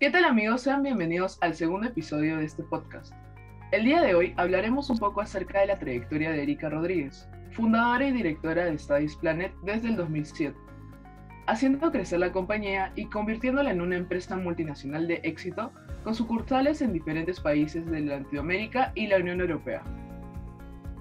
[0.00, 0.62] ¿Qué tal amigos?
[0.62, 3.12] Sean bienvenidos al segundo episodio de este podcast.
[3.70, 8.06] El día de hoy hablaremos un poco acerca de la trayectoria de Erika Rodríguez, fundadora
[8.08, 10.56] y directora de Studies Planet desde el 2007,
[11.46, 15.70] haciendo crecer la compañía y convirtiéndola en una empresa multinacional de éxito
[16.02, 19.82] con sucursales en diferentes países de Latinoamérica y la Unión Europea.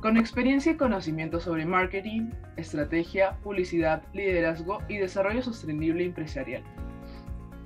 [0.02, 6.64] Con experiencia y conocimiento sobre marketing, estrategia, publicidad, liderazgo y desarrollo sostenible empresarial.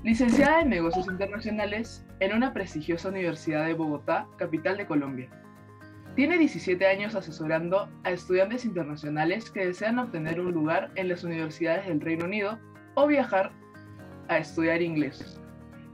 [0.03, 5.29] Licenciada en Negocios Internacionales en una prestigiosa universidad de Bogotá, capital de Colombia.
[6.17, 11.87] Tiene 17 años asesorando a estudiantes internacionales que desean obtener un lugar en las universidades
[11.87, 12.59] del Reino Unido
[12.95, 13.53] o viajar
[14.27, 15.41] a estudiar inglés,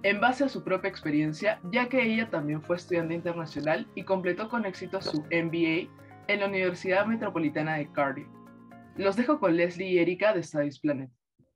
[0.01, 4.49] en base a su propia experiencia, ya que ella también fue estudiante internacional y completó
[4.49, 5.87] con éxito su MBA
[6.27, 8.27] en la Universidad Metropolitana de Cardiff.
[8.97, 11.11] Los dejo con Leslie y Erika de Studies Planet.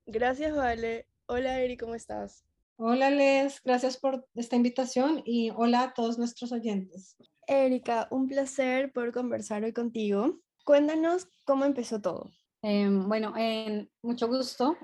[0.05, 1.07] Gracias, Vale.
[1.25, 2.43] Hola, Eri, ¿cómo estás?
[2.75, 3.61] Hola, Les.
[3.63, 7.15] Gracias por esta invitación y hola a todos nuestros oyentes.
[7.47, 10.41] Erika, un placer poder conversar hoy contigo.
[10.65, 12.29] Cuéntanos cómo empezó todo.
[12.61, 14.75] Em, bueno, en mucho gusto.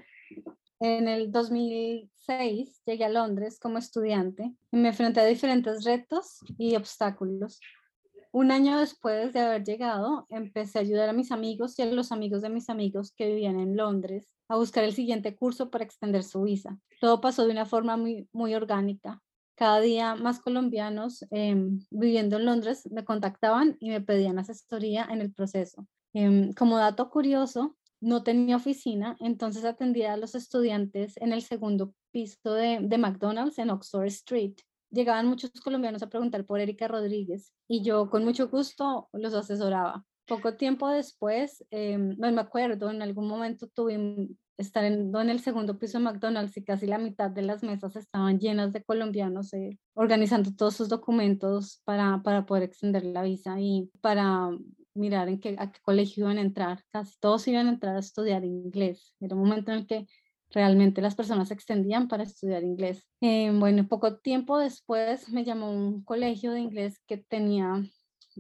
[0.80, 6.78] En el 2006 llegué a Londres como estudiante y me enfrenté a diferentes retos y
[6.78, 7.60] obstáculos.
[8.32, 12.12] Un año después de haber llegado, empecé a ayudar a mis amigos y a los
[12.12, 16.24] amigos de mis amigos que vivían en Londres a buscar el siguiente curso para extender
[16.24, 16.78] su visa.
[17.02, 19.20] Todo pasó de una forma muy, muy orgánica.
[19.56, 25.22] Cada día más colombianos em, viviendo en Londres me contactaban y me pedían asesoría en
[25.22, 25.88] el proceso.
[26.14, 31.96] Em, como dato curioso, no tenía oficina, entonces atendía a los estudiantes en el segundo
[32.12, 34.56] piso de McDonald's en Oxford Street
[34.92, 40.06] llegaban muchos colombianos a preguntar por Erika Rodríguez y yo con mucho gusto los asesoraba.
[40.26, 45.40] Poco tiempo después, eh, no me acuerdo, en algún momento tuve estar en, en, el
[45.40, 49.54] segundo piso de McDonald's y casi la mitad de las mesas estaban llenas de colombianos
[49.54, 54.50] eh, organizando todos sus documentos para, para poder extender la visa y para
[54.94, 56.84] mirar en qué, a qué colegio iban a entrar.
[56.92, 59.16] Casi todos iban a entrar a estudiar inglés.
[59.22, 60.08] Era un momento en el que
[60.50, 63.08] realmente las personas se extendían para estudiar inglés.
[63.22, 67.84] Eh, bueno, poco tiempo después me llamó un colegio de inglés que tenía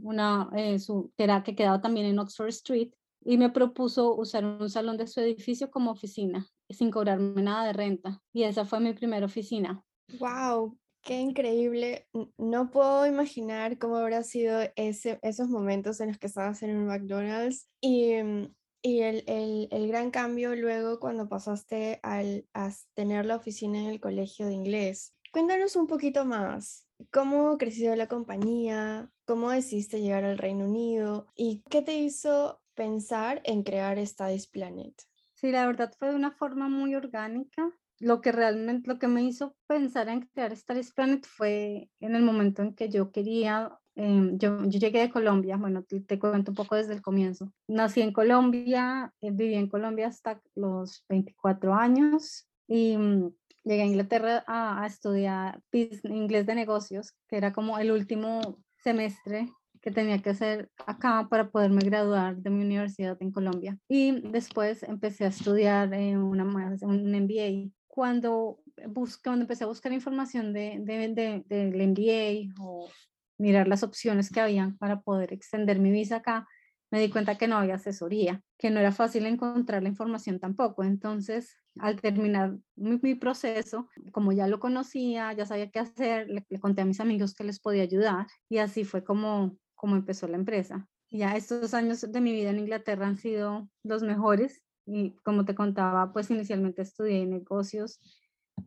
[0.01, 4.69] una, eh, su, que, que quedaba también en Oxford Street y me propuso usar un
[4.69, 8.21] salón de su edificio como oficina sin cobrarme nada de renta.
[8.33, 9.83] Y esa fue mi primera oficina.
[10.19, 10.77] ¡Wow!
[11.01, 12.07] ¡Qué increíble!
[12.37, 16.87] No puedo imaginar cómo habrá sido ese, esos momentos en los que estabas en un
[16.87, 23.25] McDonald's y mm, y el, el, el, gran cambio luego cuando pasaste al, a tener
[23.25, 25.13] la oficina en el colegio de inglés.
[25.31, 26.87] Cuéntanos un poquito más.
[27.11, 29.11] ¿Cómo creció la compañía?
[29.25, 31.27] ¿Cómo decidiste llegar al Reino Unido?
[31.35, 34.93] ¿Y qué te hizo pensar en crear Studies Planet?
[35.35, 37.71] Sí, la verdad fue de una forma muy orgánica.
[37.99, 42.23] Lo que realmente, lo que me hizo pensar en crear Studies Planet fue en el
[42.23, 46.51] momento en que yo quería Em, yo, yo, llegué de Colombia, bueno, te, te, cuento
[46.51, 47.51] un poco desde el comienzo.
[47.67, 53.33] Nací en Colombia, eh, viví en Colombia hasta los 24 años y mm,
[53.65, 59.51] llegué a Inglaterra a, a, estudiar inglés de negocios, que era como el último semestre
[59.81, 63.77] que tenía que hacer acá para poderme graduar de mi universidad en Colombia.
[63.89, 66.45] Y después empecé a estudiar en una,
[66.83, 67.69] un MBA.
[67.89, 72.89] Cuando, busqué, cuando empecé a buscar información de, de, de, del MBA o
[73.39, 76.47] mirar las opciones que habían para poder extender mi visa acá,
[76.91, 80.83] me di cuenta que no había asesoría, que no era fácil encontrar la información tampoco.
[80.83, 86.81] Entonces, al terminar mi, proceso, como ya lo conocía, ya sabía qué hacer, le, conté
[86.81, 90.87] a mis amigos que les podía ayudar y así fue como, como empezó la empresa.
[91.11, 95.55] Ya estos años de mi vida en Inglaterra han sido los mejores y como te
[95.55, 97.99] contaba, pues inicialmente estudié negocios,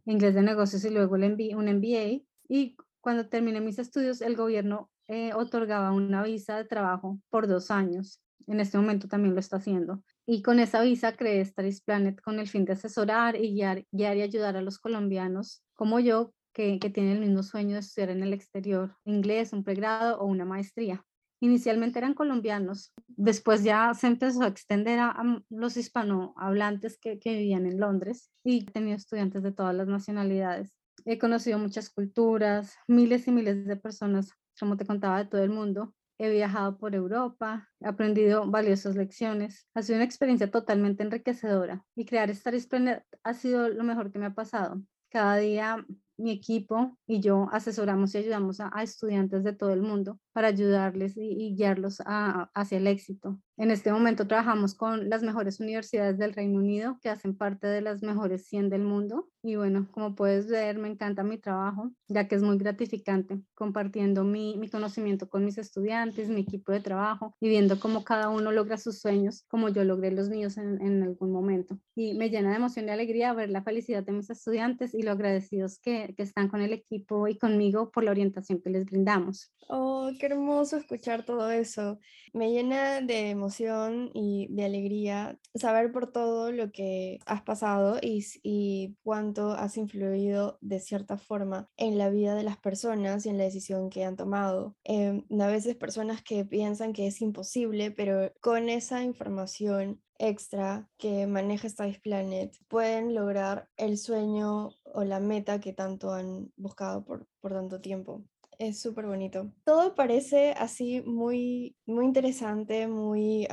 [0.04, 5.34] inglés de negocios y luego un MBA y cuando terminé mis estudios, el gobierno eh,
[5.34, 8.22] otorgaba una visa de trabajo por dos años.
[8.46, 10.02] En este momento también lo está haciendo.
[10.24, 14.04] Y con esa visa creé Studies Planet con el fin de asesorar y guiar, y
[14.04, 18.22] ayudar a los colombianos como yo que, que tienen el mismo sueño de estudiar en
[18.22, 21.04] el exterior, inglés, un pregrado o una maestría.
[21.40, 27.36] Inicialmente eran colombianos, después ya se empezó a extender a, a los hispanohablantes que, que
[27.36, 30.78] vivían en Londres y he tenido estudiantes de todas las nacionalidades.
[31.04, 35.50] He conocido muchas culturas, miles y miles de personas, como te contaba, de todo el
[35.50, 35.94] mundo.
[36.18, 39.66] He viajado por Europa, he aprendido valiosas lecciones.
[39.74, 44.18] Ha sido una experiencia totalmente enriquecedora y crear Studies Planet ha sido lo mejor que
[44.18, 44.80] me ha pasado.
[45.10, 45.84] Cada día
[46.16, 51.16] mi equipo y yo asesoramos y ayudamos a, estudiantes de todo el mundo para ayudarles
[51.16, 53.38] y, guiarlos hacia el éxito.
[53.56, 57.82] En este momento trabajamos con las mejores universidades del Reino Unido que hacen parte de
[57.82, 59.28] las mejores 100 del mundo.
[59.42, 64.24] Y bueno, como puedes ver, me encanta mi trabajo, ya que es muy gratificante compartiendo
[64.24, 68.52] mi, mi conocimiento con mis estudiantes, mi equipo de trabajo y viendo cómo cada uno
[68.52, 71.78] logra sus sueños, como yo logré los míos en, en algún momento.
[71.94, 75.12] Y me llena de emoción y alegría ver la felicidad de mis estudiantes y lo
[75.12, 79.52] agradecidos que, que están con el equipo y conmigo por la orientación que les brindamos.
[79.68, 81.98] Oh, qué hermoso escuchar todo eso.
[82.32, 88.24] Me llena de emoción y de alegría saber por todo lo que has pasado y,
[88.44, 93.38] y cuánto has influido de cierta forma en la vida de las personas y en
[93.38, 94.76] la decisión que han tomado.
[94.84, 101.26] Eh, a veces personas que piensan que es imposible, pero con esa información extra que
[101.26, 107.26] maneja Studies Planet pueden lograr el sueño o la meta que tanto han buscado por,
[107.40, 108.22] por tanto tiempo.
[108.62, 109.50] Es súper bonito.
[109.64, 113.48] Todo parece así muy, muy interesante, muy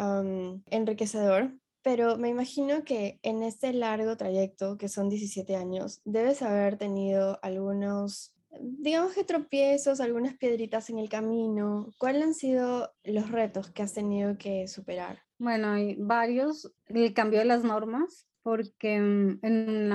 [0.69, 6.77] enriquecedor, pero me imagino que en este largo trayecto, que son 17 años, debes haber
[6.77, 11.89] tenido algunos, digamos que tropiezos, algunas piedritas en el camino.
[11.97, 15.23] ¿Cuáles han sido los retos que has tenido que superar?
[15.39, 16.71] Bueno, hay varios.
[16.85, 19.89] El cambio de las normas, porque mm, en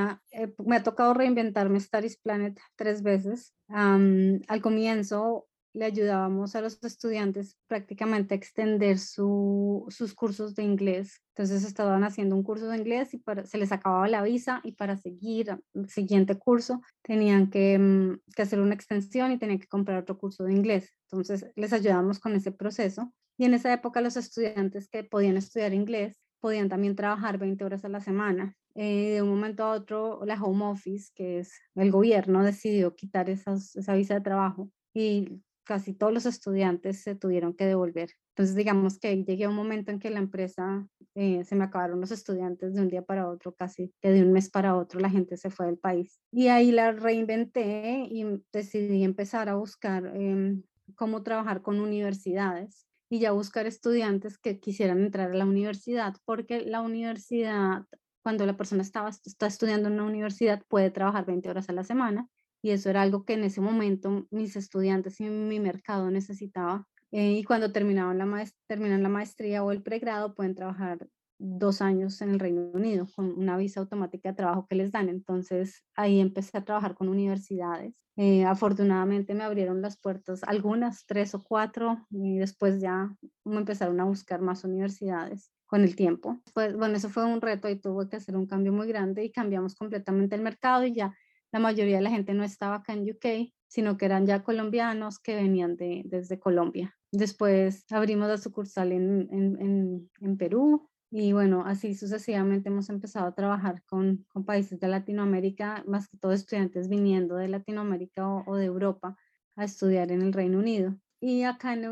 [0.64, 3.54] me ha tocado reinventarme Studies Planet tres veces.
[3.68, 11.20] al comienzo le ayudábamos a los estudiantes prácticamente a extender sus cursos de inglés.
[11.34, 14.96] Entonces estaban haciendo un curso de inglés y se les acababa la visa y para
[14.96, 19.98] seguir el siguiente curso tenían que, mm, que hacer una extensión y tenían que comprar
[19.98, 20.94] otro curso de inglés.
[21.10, 23.12] Entonces les ayudábamos con ese proceso.
[23.36, 27.86] Y en esa época los estudiantes que podían estudiar inglés podían también trabajar 20 horas
[27.86, 28.54] a la semana.
[28.74, 33.30] Eh, de un momento a otro, la Home Office, que es el gobierno, decidió quitar
[33.30, 38.10] esas, esa visa de trabajo y casi todos los estudiantes se tuvieron que devolver.
[38.34, 41.98] Entonces, digamos que llegué a un momento en que la empresa, eh, se me acabaron
[41.98, 45.08] los estudiantes de un día para otro, casi que de un mes para otro la
[45.08, 46.20] gente se fue del país.
[46.30, 50.62] Y ahí la reinventé y decidí empezar a buscar em,
[50.94, 56.62] cómo trabajar con universidades y ya buscar estudiantes que quisieran entrar a la universidad, porque
[56.62, 57.84] la universidad,
[58.22, 61.84] cuando la persona estaba, está estudiando en una universidad, puede trabajar 20 horas a la
[61.84, 62.28] semana
[62.62, 66.86] y eso era algo que en ese momento mis estudiantes y mi mercado necesitaba.
[67.12, 71.06] Eh, y cuando terminaban la terminan la maestría o el pregrado, pueden trabajar
[71.38, 75.08] dos años en el Reino Unido con una visa automática de trabajo que les dan.
[75.08, 78.00] Entonces ahí empecé a trabajar con universidades.
[78.16, 83.14] Eh, afortunadamente me abrieron las puertas, algunas, tres o cuatro, y después ya
[83.44, 86.40] me empezaron a buscar más universidades con el tiempo.
[86.54, 89.32] Pues bueno, eso fue un reto y tuve que hacer un cambio muy grande y
[89.32, 91.14] cambiamos completamente el mercado y ya
[91.52, 95.18] la mayoría de la gente no estaba acá en UK, sino que eran ya colombianos
[95.18, 96.96] que venían de, desde Colombia.
[97.10, 103.34] Después abrimos la sucursal en, en, en Perú, y bueno, así sucesivamente hemos empezado a
[103.36, 108.64] trabajar con, con países de Latinoamérica, más que todo estudiantes viniendo de Latinoamérica o, de
[108.64, 109.16] Europa
[109.54, 110.98] a estudiar en el Reino Unido.
[111.20, 111.84] Y acá en,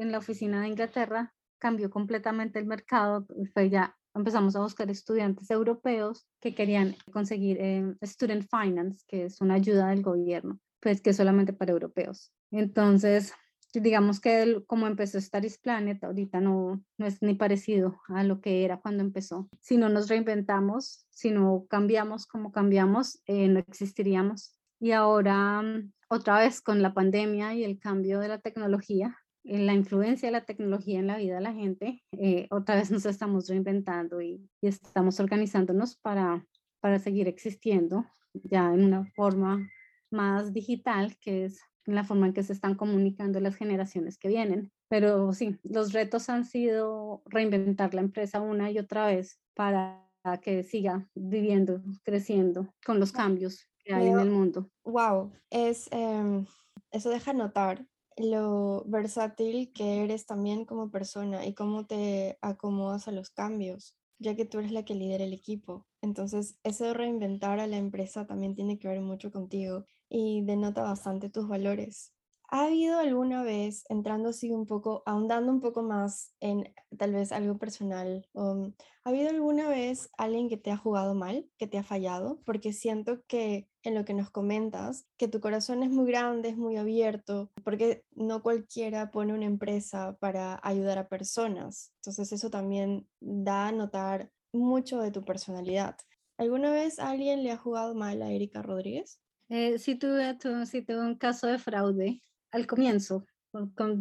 [0.00, 5.50] en, la oficina de Inglaterra cambió completamente el mercado, fue ya empezamos a buscar estudiantes
[5.50, 11.10] europeos que querían conseguir eh, Student Finance, que es una ayuda del gobierno, pues que
[11.10, 12.32] es solamente para europeos.
[12.52, 13.32] Entonces,
[13.72, 18.64] digamos que como empezó Studies Planet, ahorita no, no es ni parecido a lo que
[18.64, 19.48] era cuando empezó.
[19.60, 24.58] Si no nos reinventamos, si no cambiamos como cambiamos, eh, no existiríamos.
[24.80, 29.74] Y ahora, mm, otra vez con la pandemia y el cambio de la tecnología, la
[29.74, 33.48] influencia de la tecnología en la vida de la gente, eh, otra vez nos estamos
[33.48, 36.44] reinventando y, y estamos organizándonos para,
[36.80, 39.68] para seguir existiendo ya en una forma
[40.10, 44.28] más digital, que es en la forma en que se están comunicando las generaciones que
[44.28, 44.70] vienen.
[44.88, 50.04] Pero sí, los retos han sido reinventar la empresa una y otra vez para
[50.42, 54.70] que siga viviendo, creciendo con los cambios que hay en el mundo.
[54.84, 56.46] Wow, es, em,
[56.90, 63.12] eso deja notar lo versátil que eres también como persona y cómo te acomodas a
[63.12, 65.86] los cambios, ya que tú eres la que lidera el equipo.
[66.00, 70.82] Entonces, eso de reinventar a la empresa también tiene que ver mucho contigo y denota
[70.82, 72.12] bastante tus valores.
[72.50, 77.30] ¿Ha habido alguna vez, entrando así un poco, ahondando un poco más en tal vez
[77.30, 78.72] algo personal, um,
[79.04, 82.40] ¿ha habido alguna vez alguien que te ha jugado mal, que te ha fallado?
[82.46, 86.56] Porque siento que en lo que nos comentas, que tu corazón es muy grande, es
[86.56, 91.92] muy abierto, porque no cualquiera pone una empresa para ayudar a personas.
[91.96, 95.96] Entonces eso también da a notar mucho de tu personalidad.
[96.38, 99.20] ¿Alguna vez alguien le ha jugado mal a Erika Rodríguez?
[99.48, 100.36] Eh, sí, tuve,
[100.66, 103.24] sí tuve un caso de fraude al comienzo,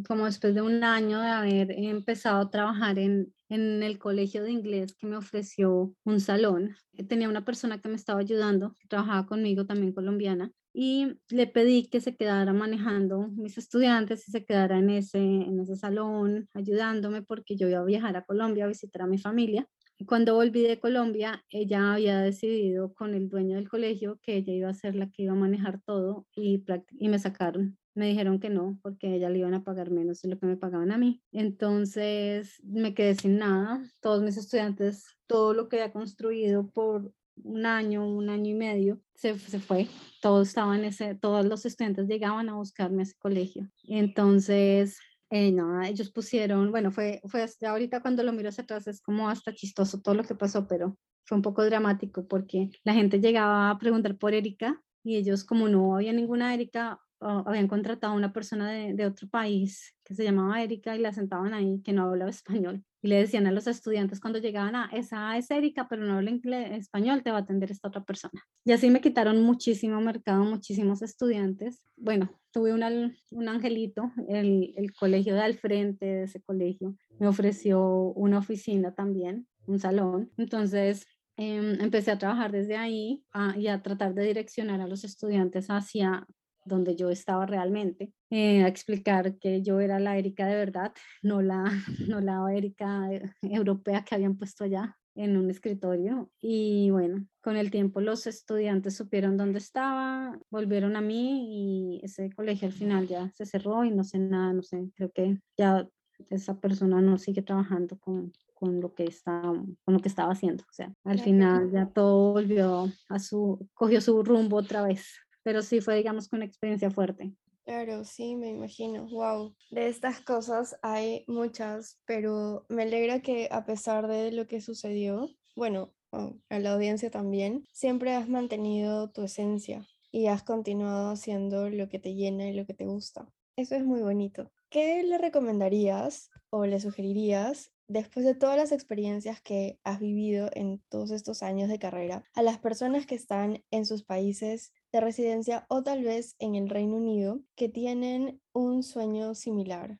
[0.06, 4.52] como después de un año de haber empezado a trabajar en, en el colegio de
[4.52, 6.76] inglés que me ofreció un salón.
[7.08, 11.88] Tenía una persona que me estaba ayudando, que trabajaba conmigo también colombiana, y le pedí
[11.88, 17.24] que se quedara manejando mis estudiantes y se quedara en ese, en ese salón ayudándome
[17.24, 19.68] porque yo iba a viajar a Colombia a visitar a mi familia.
[20.06, 24.70] Cuando volví de Colombia, ella había decidido con el dueño del colegio que ella iba
[24.70, 26.64] a ser la que iba a manejar todo y,
[27.00, 27.78] y me sacaron.
[27.96, 30.56] Me dijeron que no, porque ella le iban a pagar menos de lo que me
[30.56, 31.24] pagaban a mí.
[31.32, 33.82] Entonces me quedé sin nada.
[34.00, 37.12] Todos mis estudiantes, todo lo que había construido por
[37.44, 39.88] un año, un año y medio, se, se fue.
[40.22, 43.68] Todos estaban ese, todos los estudiantes llegaban a buscarme a ese colegio.
[43.88, 45.00] Entonces,
[45.30, 49.02] eh, no, ellos pusieron, bueno, fue, fue hasta ahorita cuando lo miro hacia atrás es
[49.02, 53.20] como hasta chistoso todo lo que pasó, pero fue un poco dramático porque la gente
[53.20, 58.16] llegaba a preguntar por Erika y ellos como no había ninguna Erika, habían contratado a
[58.16, 61.94] una persona de, de, otro país que se llamaba Erika y la sentaban ahí que
[61.94, 65.88] no hablaba español y le decían a los estudiantes cuando llegaban a esa es Erika
[65.90, 69.02] pero no habla inglés, español te va a atender esta otra persona y así me
[69.02, 71.82] quitaron muchísimo mercado muchísimos estudiantes.
[71.96, 77.28] Bueno tuve un, un angelito el, el colegio de al frente de ese colegio me
[77.28, 77.84] ofreció
[78.14, 80.32] una oficina también un salón.
[80.38, 81.06] Entonces
[81.36, 83.24] em, empecé a trabajar desde ahí
[83.58, 86.26] y a tratar de direccionar a los estudiantes hacia
[86.68, 90.94] donde yo estaba realmente, eh, a explicar que yo era la Erika de verdad,
[91.24, 91.64] no la,
[92.10, 96.30] no la Erika eh, europea que habían puesto allá en un escritorio.
[96.40, 102.30] Y bueno, con el tiempo los estudiantes supieron dónde estaba, volvieron a mí y ese
[102.32, 105.88] colegio al final ya se cerró y no sé nada, no sé, creo que ya
[106.30, 110.64] esa persona no sigue trabajando con, con lo que está, con lo que estaba haciendo,
[110.64, 115.06] o sea, al final ya todo volvió a su, cogió su rumbo otra vez
[115.48, 117.32] pero sí fue, digamos, una experiencia fuerte.
[117.64, 119.08] Claro, sí, me imagino.
[119.08, 119.56] Wow.
[119.72, 125.30] De estas cosas hay muchas, pero me alegra que a pesar de lo que sucedió,
[125.56, 131.88] bueno, a la audiencia también, siempre has mantenido tu esencia y has continuado haciendo lo
[131.88, 133.34] que te llena y lo que te gusta.
[133.56, 134.52] Eso es muy bonito.
[134.70, 140.84] ¿Qué le recomendarías o le sugerirías después de todas las experiencias que has vivido en
[140.90, 145.66] todos estos años de carrera a las personas que están en sus países de residencia
[145.70, 150.00] o tal vez en el Reino Unido que tienen un sueño similar?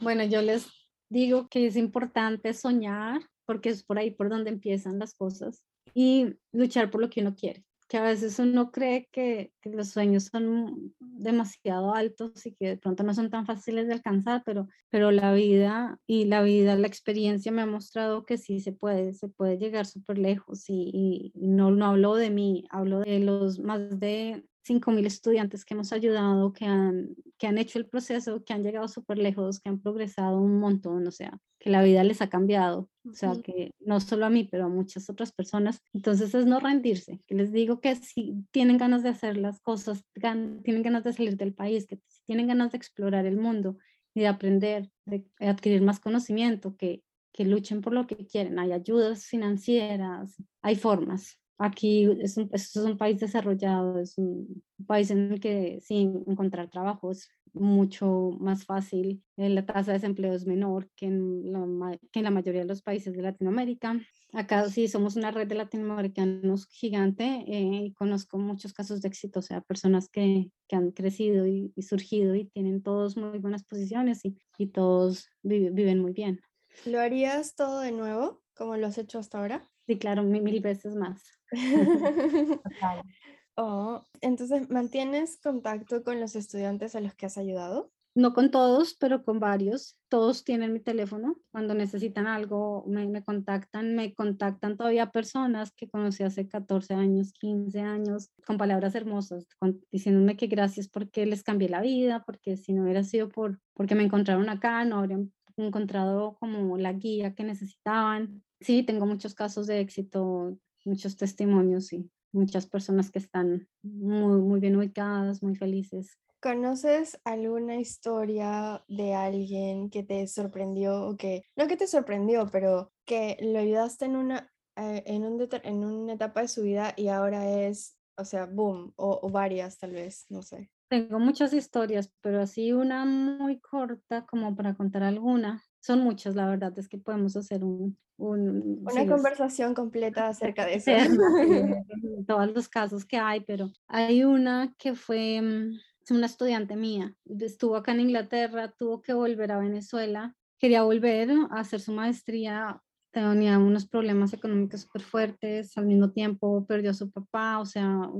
[0.00, 0.68] Bueno, yo les
[1.08, 5.62] digo que es importante soñar porque es por ahí por donde empiezan las cosas
[5.94, 10.24] y luchar por lo que uno quiere que a veces uno cree que, los sueños
[10.24, 15.12] son demasiado altos y que de pronto no son tan fáciles de alcanzar, pero, pero
[15.12, 19.28] la vida y la vida, la experiencia me ha mostrado que sí se puede, se
[19.28, 24.00] puede llegar súper lejos y, y, no, no hablo de mí, hablo de los más
[24.00, 28.62] de 5.000 estudiantes que hemos ayudado, que han, que han hecho el proceso, que han
[28.62, 32.30] llegado súper lejos, que han progresado un montón, o sea, que la vida les ha
[32.30, 35.80] cambiado, o sea, que no solo a mí, pero a muchas otras personas.
[35.92, 40.02] Entonces es no rendirse, que les digo que si tienen ganas de hacer las cosas,
[40.14, 43.76] tienen ganas de salir del país, que tienen ganas de explorar el mundo
[44.14, 47.02] y de aprender, de adquirir más conocimiento, que,
[47.32, 48.58] que luchen por lo que quieren.
[48.58, 51.38] Hay ayudas financieras, hay formas.
[51.58, 56.68] Aquí es un, es un país desarrollado, es un país en el que sin encontrar
[56.68, 61.98] trabajo es mucho más fácil, eh, la tasa de desempleo es menor que en, la,
[62.12, 64.00] que en la mayoría de los países de Latinoamérica.
[64.32, 69.38] Acá sí somos una red de latinoamericanos gigante eh, y conozco muchos casos de éxito,
[69.38, 74.24] o sea, personas que, que han crecido y, surgido y tienen todos muy buenas posiciones
[74.24, 76.40] y, y todos viven muy bien.
[76.84, 79.62] ¿Lo harías todo de nuevo, como lo has hecho hasta ahora?
[79.86, 81.22] Sí, claro, mil veces más.
[83.56, 87.90] oh, entonces, ¿mantienes contacto con los estudiantes a los que has ayudado?
[88.16, 89.98] No con todos, pero con varios.
[90.08, 91.36] Todos tienen mi teléfono.
[91.50, 93.96] Cuando necesitan algo, me, me, contactan.
[93.96, 99.48] Me contactan todavía personas que conocí hace 14 años, 15 años, con palabras hermosas,
[99.90, 103.96] diciéndome que gracias porque les cambié la vida, porque si no hubiera sido por, porque
[103.96, 108.44] me encontraron acá, no habrían encontrado como la guía que necesitaban.
[108.60, 114.60] Sí, tengo muchos casos de éxito muchos testimonios y muchas personas que están muy, muy
[114.60, 116.18] bien ubicadas, muy felices.
[116.40, 122.92] ¿Conoces alguna historia de alguien que te sorprendió o que, no que te sorprendió, pero
[123.06, 127.08] que lo ayudaste en una, eh, en, un en una etapa de su vida y
[127.08, 130.70] ahora es, o sea, boom, o, o varias tal vez, no sé?
[130.90, 136.48] Tengo muchas historias, pero así una muy corta como para contar alguna son muchas, la
[136.48, 137.98] verdad es que podemos hacer un...
[138.16, 140.90] Una conversación completa acerca de eso.
[142.26, 147.76] todos los casos que hay, pero hay una que fue, mm, una estudiante mía, estuvo
[147.76, 152.80] acá en Inglaterra, tuvo que volver a Venezuela, quería volver a hacer su maestría,
[153.14, 158.10] tenía unos problemas económicos súper fuertes, al mismo tiempo perdió a su papá, o sea,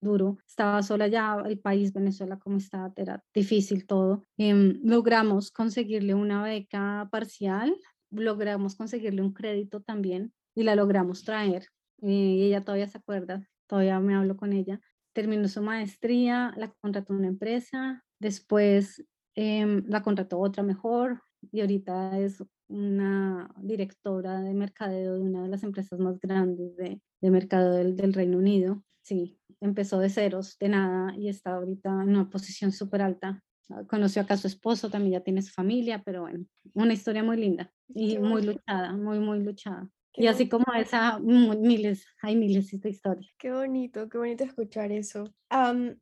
[0.00, 4.22] duro, estaba sola ya, el país Venezuela como estaba, era difícil todo.
[4.38, 7.76] Em, logramos conseguirle una beca parcial,
[8.10, 11.66] logramos conseguirle un crédito también y la logramos traer.
[12.02, 14.80] Eh, y ella todavía se acuerda, todavía me hablo con ella.
[15.12, 22.18] Terminó su maestría, la contrató una empresa, después em, la contrató otra mejor y ahorita
[22.20, 27.74] es una directora de mercadeo de una de las empresas más grandes de, de mercado
[27.74, 28.82] del, del, Reino Unido.
[29.02, 33.42] Sí, empezó de ceros, de nada, y está ahorita en una posición súper alta.
[33.70, 36.44] Ah, conoció acá a su esposo, también ya tiene su familia, pero bueno,
[36.74, 39.88] una historia muy linda y muy luchada, muy, muy luchada.
[40.12, 43.34] y así como esa, miles, hay miles de historias.
[43.38, 45.34] Qué bonito, qué bonito escuchar eso.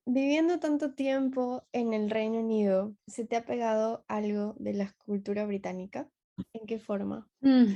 [0.06, 5.46] viviendo tanto tiempo en el Reino Unido, ¿se te ha pegado algo de la cultura
[5.46, 6.08] británica?
[6.52, 7.28] ¿En qué forma?
[7.40, 7.74] Mm,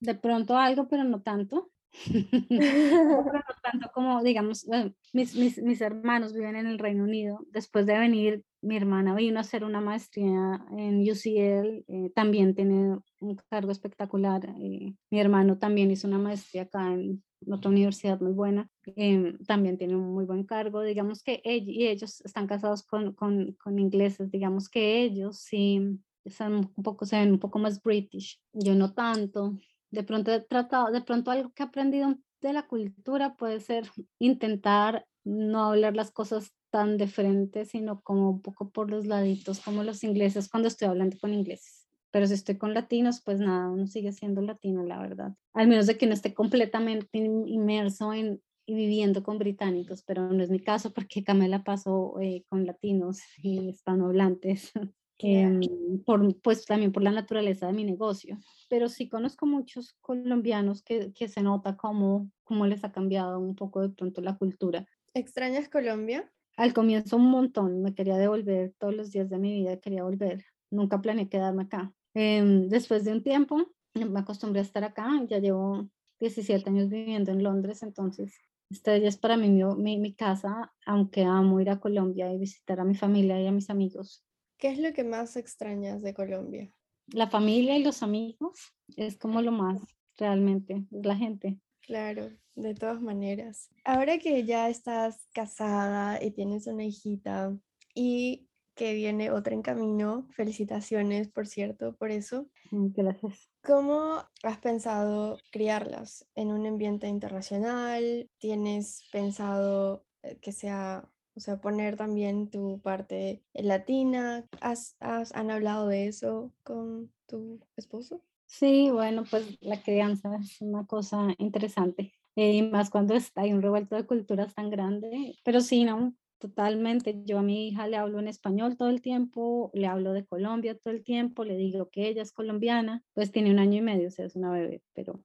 [0.00, 1.70] de pronto algo, pero no tanto.
[2.50, 4.66] no, tanto como, digamos,
[5.12, 7.40] mis, mis, mis, hermanos viven en el Reino Unido.
[7.50, 12.98] Después de venir, mi hermana vino a hacer una maestría en UCL, eh, también tiene
[13.20, 14.44] un cargo espectacular.
[14.58, 19.78] Eh, mi hermano también hizo una maestría acá en otra universidad muy buena, eh, también
[19.78, 20.82] tiene un muy buen cargo.
[20.82, 25.98] Digamos que ellos, y ellos están casados con, con, con ingleses, digamos que ellos sí
[26.26, 29.56] son un poco, se ven un poco más british, yo no tanto.
[29.90, 33.84] De pronto he tratado, de pronto algo que he aprendido de la cultura puede ser
[34.18, 39.60] intentar no hablar las cosas tan de frente, sino como un poco por los laditos,
[39.60, 41.86] como los ingleses cuando estoy hablando con ingleses.
[42.12, 45.34] Pero si estoy con latinos, pues nada, uno sigue siendo latino, la verdad.
[45.54, 50.42] Al menos de que no esté completamente inmerso en y viviendo con británicos, pero no
[50.44, 54.70] es mi caso porque Camela pasó eh, con latinos y hispanohablantes.
[55.22, 55.60] Em,
[56.04, 58.38] por, pues también por la naturaleza de mi negocio.
[58.68, 63.54] Pero sí conozco muchos colombianos que, que se nota cómo, cómo les ha cambiado un
[63.54, 64.86] poco de pronto la cultura.
[65.14, 66.30] ¿Extrañas Colombia?
[66.56, 70.44] Al comienzo un montón, me quería devolver todos los días de mi vida, quería volver.
[70.70, 71.92] Nunca planeé quedarme acá.
[72.14, 77.30] Em, después de un tiempo me acostumbré a estar acá, ya llevo 17 años viviendo
[77.30, 78.38] en Londres, entonces
[78.70, 82.38] esta ya es para mí mi, mi, mi casa, aunque amo ir a Colombia y
[82.38, 84.24] visitar a mi familia y a mis amigos
[84.60, 86.70] ¿Qué es lo que más extrañas de Colombia?
[87.06, 89.80] La familia y los amigos es como lo más
[90.18, 91.58] realmente, la gente.
[91.80, 93.70] Claro, de todas maneras.
[93.84, 97.56] Ahora que ya estás casada y tienes una hijita
[97.94, 102.50] y que viene otra en camino, felicitaciones, por cierto, por eso.
[102.70, 103.50] Mm, gracias.
[103.62, 108.28] ¿Cómo has pensado criarlas en un ambiente internacional?
[108.38, 114.44] ¿Tienes pensado eh, que sea o sea, poner también tu parte latina.
[114.60, 118.20] ¿Has, has, ¿Han hablado de eso con tu esposo?
[118.44, 122.12] Sí, bueno, pues la crianza es una cosa interesante.
[122.36, 125.34] Eh, y más cuando hay un revuelto de culturas tan grande.
[125.42, 127.22] Pero sí, no, totalmente.
[127.24, 130.76] Yo a mi hija le hablo en español todo el tiempo, le hablo de Colombia
[130.76, 134.08] todo el tiempo, le digo que ella es colombiana, pues tiene un año y medio,
[134.08, 135.24] o sea, es una bebé, pero...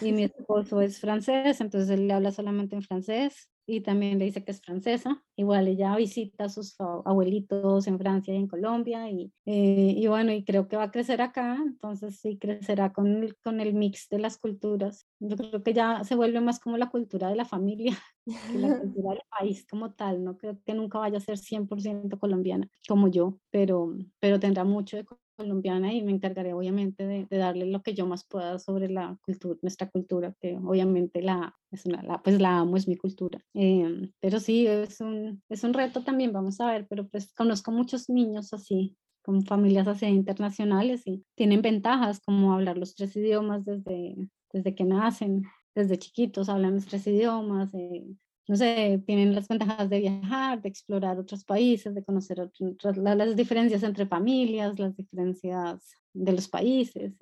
[0.00, 4.26] Y mi esposo es francés, entonces él le habla solamente en francés y también le
[4.26, 5.22] dice que es francesa.
[5.36, 10.32] Igual ella visita a sus abuelitos en Francia y en Colombia y, eh, y bueno,
[10.32, 14.08] y creo que va a crecer acá, entonces sí crecerá con el, con el mix
[14.08, 15.06] de las culturas.
[15.20, 17.96] Yo creo que ya se vuelve más como la cultura de la familia
[18.52, 20.24] que la cultura del país como tal.
[20.24, 24.96] No creo que nunca vaya a ser 100% colombiana como yo, pero, pero tendrá mucho
[24.96, 25.04] de
[25.36, 29.58] colombiana y me encargaré obviamente de, darle lo que yo más pueda sobre la cultura,
[29.62, 33.40] nuestra cultura, que obviamente la, es una, la, pues la amo, es mi cultura.
[33.54, 37.72] Em, pero sí, es un, es un reto también, vamos a ver, pero pues conozco
[37.72, 43.64] muchos niños así, con familias así internacionales y tienen ventajas como hablar los tres idiomas
[43.64, 44.16] desde,
[44.52, 48.04] desde que nacen, desde chiquitos hablan los tres idiomas, eh,
[48.48, 52.50] no sé, tienen las ventajas de viajar, de explorar otros países, de conocer
[52.94, 57.14] las diferencias entre familias, las diferencias de los países.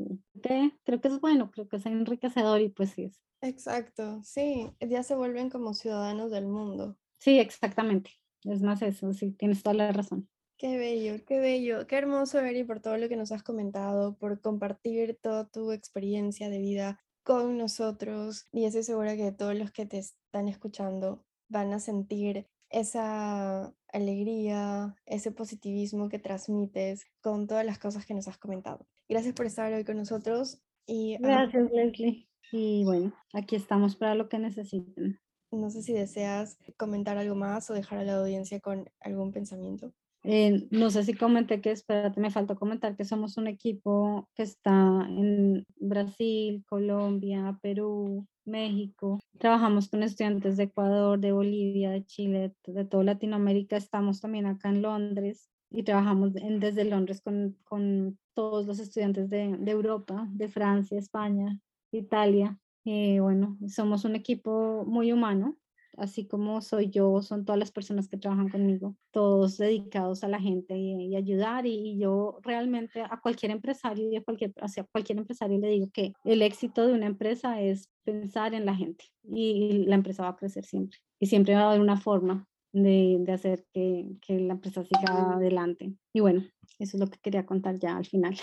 [0.42, 3.20] creo que es bueno, creo que es enriquecedor y pues sí es.
[3.42, 6.96] Exacto, sí, ya se vuelven como ciudadanos del mundo.
[7.18, 8.10] Sí, exactamente.
[8.44, 10.28] Es más eso, sí, tienes toda la razón.
[10.56, 14.40] Qué bello, qué bello, qué hermoso, Eri, por todo lo que nos has comentado, por
[14.40, 19.86] compartir toda tu experiencia de vida con nosotros y estoy segura que todos los que
[19.86, 27.78] te están escuchando van a sentir esa alegría, ese positivismo que transmites con todas las
[27.78, 28.84] cosas que nos has comentado.
[29.08, 32.28] Gracias por estar hoy con nosotros y gracias Leslie.
[32.50, 35.20] Y bueno, aquí estamos para lo que necesiten.
[35.52, 39.94] no sé si deseas comentar algo más o dejar a la audiencia con algún pensamiento.
[40.22, 44.42] Eh, no sé si comenté que, espérate, me faltó comentar que somos un equipo que
[44.42, 49.18] está en Brasil, Colombia, Perú, México.
[49.38, 53.76] Trabajamos con estudiantes de Ecuador, de Bolivia, de Chile, de toda Latinoamérica.
[53.76, 59.58] Estamos también acá en Londres y trabajamos desde Londres con, con, todos los estudiantes de,
[59.66, 61.58] Europa, de Francia, España,
[61.92, 62.58] Italia.
[62.86, 65.59] eh, bueno, somos un equipo muy humano
[66.00, 70.40] así como soy yo, son todas las personas que trabajan conmigo, todos dedicados a la
[70.40, 71.66] gente y, ayudar.
[71.66, 76.12] Y, yo realmente a cualquier empresario y a cualquier, hacia cualquier empresario le digo que
[76.24, 80.36] el éxito de una empresa es pensar en la gente y la empresa va a
[80.36, 80.98] crecer siempre.
[81.20, 85.92] Y siempre va a haber una forma de, hacer que, la empresa siga adelante.
[86.12, 86.44] Y bueno,
[86.78, 88.36] eso es lo que quería contar ya al final.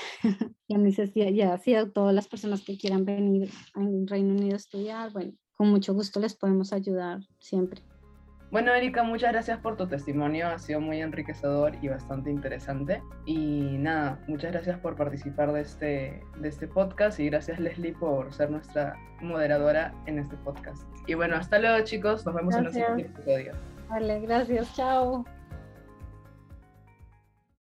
[0.68, 4.54] y a mí se, ya, ya, todas las personas que quieran venir al Reino Unido
[4.54, 7.82] a estudiar, bueno, con mucho gusto les podemos ayudar siempre.
[8.50, 13.04] Bueno, Erika, muchas gracias por tu testimonio, ha sido muy enriquecedor y bastante interesante.
[13.26, 18.34] Y nada, muchas gracias por participar de este, de este podcast y gracias Leslie por
[18.34, 20.88] ser nuestra moderadora en este podcast.
[21.08, 23.54] Y bueno, hasta luego chicos, nos vemos en el siguiente episodio.
[23.90, 25.26] Vale, gracias, chao.